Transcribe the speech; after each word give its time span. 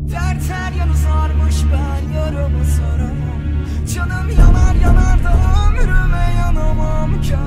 Dert 0.00 0.50
her 0.50 0.72
yanı 0.72 0.96
sarmış 0.96 1.54
ben 1.72 2.14
yarımı 2.18 2.64
saramam. 2.64 3.42
Canım 3.94 4.30
yanar 4.38 4.74
yanar 4.74 5.24
da 5.24 5.36
ömrüme 5.68 6.34
yanamam. 6.38 7.22
Gel 7.22 7.38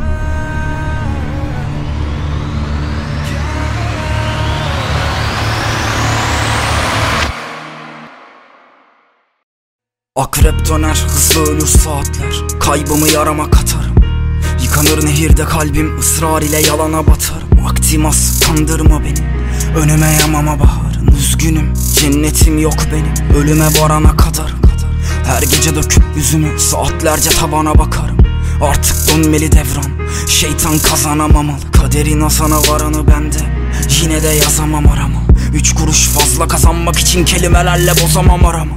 Akrep 10.15 10.69
döner 10.69 10.95
hızlı 11.07 11.41
ölür 11.41 11.67
saatler. 11.67 12.59
Kaybımı 12.59 13.09
yarama 13.09 13.51
katarım. 13.51 13.95
Yıkanır 14.63 15.05
nehirde 15.05 15.45
kalbim 15.45 15.99
ısrar 15.99 16.41
ile 16.41 16.61
yalana 16.61 17.07
batarım. 17.07 17.65
Vaktim 17.65 18.05
az 18.05 18.39
kandırma 18.47 19.01
beni. 19.03 19.27
Önüme 19.77 20.17
yamama 20.21 20.59
baharın 20.59 20.84
Üzgünüm 21.17 21.73
cennetim 21.93 22.59
yok 22.59 22.77
benim. 22.91 23.37
Ölüme 23.37 23.65
varana 23.65 24.17
kadar 24.17 24.55
Her 25.25 25.41
gece 25.41 25.75
döküp 25.75 26.03
yüzümü 26.15 26.59
saatlerce 26.59 27.29
tabana 27.29 27.77
bakarım. 27.77 28.17
Artık 28.61 28.95
dönmeli 29.07 29.51
devran 29.51 29.91
Şeytan 30.27 30.79
kazanamamalı. 30.79 31.71
Kaderin 31.71 32.21
asana 32.21 32.57
varanı 32.57 33.07
bende 33.07 33.37
Yine 34.01 34.23
de 34.23 34.27
yazamam 34.27 34.87
arama. 34.87 35.21
Üç 35.53 35.73
kuruş 35.73 36.07
fazla 36.07 36.47
kazanmak 36.47 36.99
için 36.99 37.25
kelimelerle 37.25 37.91
bozamam 38.03 38.45
arama. 38.45 38.75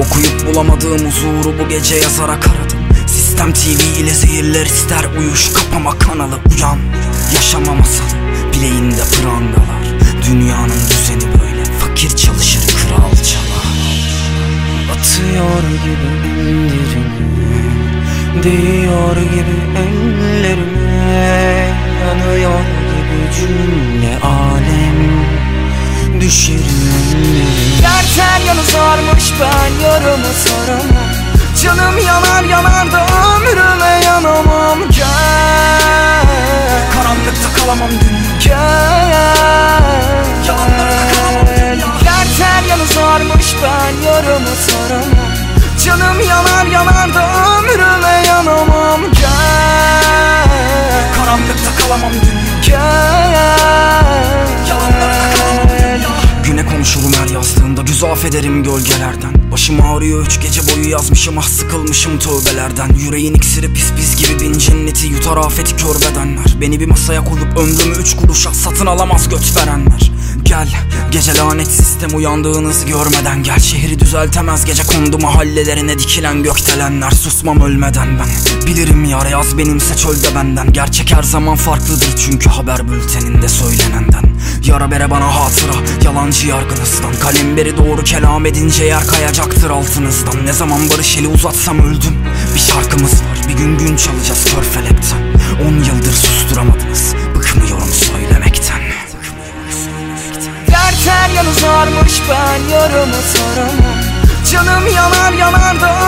Okuyup 0.00 0.46
bulamadığım 0.46 1.06
huzuru 1.06 1.54
bu 1.58 1.68
gece 1.68 1.96
yazarak 1.96 2.48
aradım 2.48 2.78
Sistem 3.06 3.52
TV 3.52 4.00
ile 4.00 4.14
zehirler 4.14 4.66
ister 4.66 5.04
uyuş 5.18 5.52
kapama 5.52 5.98
kanalı 5.98 6.34
uyan. 6.56 6.78
Yaşama 7.34 7.74
masalı 7.74 8.18
bileğinde 8.52 9.02
prangalar. 9.02 9.84
Dünyanın 10.26 10.80
düzeni 10.90 11.32
böyle 11.40 11.43
fakir 11.94 12.16
çalışır 12.16 12.60
kral 12.60 13.12
çalar. 13.12 13.74
Atıyor 14.92 15.62
gibi 15.84 16.08
ellerimi 16.28 17.24
Değiyor 18.42 19.16
gibi 19.16 19.56
ellerime 19.78 20.94
Yanıyor 22.00 22.60
gibi 22.90 23.34
cümle 23.36 24.18
alem. 24.26 25.24
Düşerim 26.20 26.62
Dert 27.82 28.18
her 28.18 28.40
yanı 28.46 28.62
sarmış 28.62 29.32
ben 29.40 29.84
yarımı 29.84 30.32
saramam 30.44 31.10
Canım 31.62 31.98
yanar 32.06 32.44
yanar 32.44 32.83
Canım 46.14 46.28
yanar 46.28 46.66
yanar 46.66 47.14
da 47.14 47.26
ömrüme 47.58 48.26
yanamam. 48.26 49.00
Gel. 49.12 50.48
Karanlıkta 51.16 51.70
kalamam 51.82 52.12
dünya 52.12 52.60
Gel. 52.66 53.34
Yalanlara 54.68 55.34
kalamam 55.36 55.68
dünya 55.68 56.08
Güne 56.44 56.66
konuşurum 56.66 57.12
her 57.12 57.28
yazdığımda 57.64 57.82
güz 57.82 58.04
affederim 58.04 58.62
gölgelerden. 58.62 59.52
Başım 59.52 59.80
ağrıyor 59.80 60.26
üç 60.26 60.40
gece 60.40 60.60
boyu 60.68 60.88
yazmışım 60.88 61.38
ah 61.38 61.48
sıkılmışım 61.48 62.18
tövbelerden. 62.18 62.94
Yüreğin 62.94 63.34
iksiri 63.34 63.72
pis 63.72 63.92
pis 63.96 64.16
gibi 64.16 64.40
bin 64.40 64.58
cenneti 64.58 65.06
yutar 65.06 65.36
afeti 65.36 65.76
kör 65.76 65.94
bedenler. 65.94 66.56
Beni 66.60 66.80
bir 66.80 66.86
masaya 66.86 67.24
koyup 67.24 67.58
ömrümü 67.58 67.96
üç 68.00 68.16
kuruşa 68.16 68.54
satın 68.54 68.86
alamaz 68.86 69.28
göt 69.28 69.56
verenler. 69.56 70.10
Gel 70.42 70.68
gece 71.10 71.34
lanet 71.34 71.66
sistem 71.66 72.16
uyandığınız 72.16 72.84
görmeden 72.84 73.42
Gel. 73.42 73.58
Şehri 73.58 74.00
düzeltemez 74.00 74.64
gece 74.64 74.82
kondu 74.82 75.18
mahallelerine 75.18 75.98
dikilen 75.98 76.42
gökdelenler. 76.42 77.10
Susmam 77.10 77.60
ölmeden 77.60 78.08
ben. 78.18 78.66
Bilirim 78.66 79.04
yar 79.04 79.26
yaz 79.26 79.58
benimse 79.58 79.96
çölde 79.96 80.34
benden. 80.34 80.72
Gerçek 80.72 81.12
her 81.12 81.22
zaman 81.22 81.56
farklıdır 81.56 82.16
çünkü 82.16 82.50
haber 82.50 82.88
bülteninde 82.88 83.48
söylenenden. 83.48 84.34
Yara 84.64 84.90
bere 84.90 85.10
bana 85.10 85.34
hatıra 85.34 85.72
yalancı 86.04 86.48
yargınızdan 86.48 87.12
Kalemberi 87.54 87.76
doğru 87.76 88.04
kelam 88.04 88.46
edince 88.46 88.84
yer 88.84 89.06
kayacaktır 89.06 89.70
altınızdan. 89.70 90.46
Ne 90.46 90.52
zaman 90.52 90.90
barış 90.90 91.18
eli 91.18 91.28
uzatsam 91.28 91.78
öldüm. 91.78 92.16
Bir 92.54 92.60
şarkımız 92.60 93.12
var 93.12 93.38
bir 93.48 93.54
gün 93.54 93.78
gün 93.78 93.96
çalacağız 93.96 94.44
kör 94.44 94.62
felekten 94.62 95.18
On 95.66 95.84
yıldır 95.84 96.12
susturamadınız 96.12 97.14
Bıkmıyorum 97.34 97.88
söylemekten. 97.88 98.80
Dert 100.66 101.08
her 101.08 101.30
yanı 101.30 101.54
sarmış 101.54 102.22
ben 102.30 102.74
yarımı 102.74 103.22
saramam 103.32 103.98
Canım 104.52 104.86
yanar 104.94 105.32
yanar 105.32 105.80
da 105.80 106.03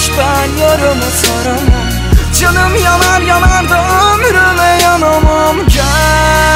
sarmış 0.00 0.18
ben 0.18 0.62
yarımı 0.62 1.02
saramam 1.02 1.90
Canım 2.40 2.74
yanar 2.84 3.20
yanar 3.20 3.68
da 3.68 3.84
ömrüme 4.14 4.82
yanamam. 4.82 5.56
Gel 5.68 6.49